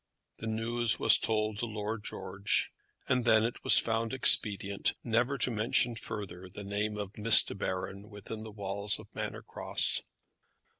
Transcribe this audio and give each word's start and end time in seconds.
The 0.37 0.47
news 0.47 0.99
was 0.99 1.19
told 1.19 1.59
to 1.59 1.67
Lord 1.67 2.03
George, 2.03 2.71
and 3.07 3.23
then 3.23 3.43
it 3.43 3.63
was 3.63 3.77
found 3.77 4.13
expedient 4.15 4.95
never 5.03 5.37
to 5.37 5.51
mention 5.51 5.93
further 5.95 6.49
the 6.49 6.63
name 6.63 6.97
of 6.97 7.19
Miss 7.19 7.43
De 7.43 7.53
Baron 7.53 8.09
within 8.09 8.41
the 8.41 8.49
walls 8.49 8.97
of 8.97 9.13
Manor 9.13 9.43
Cross. 9.43 10.01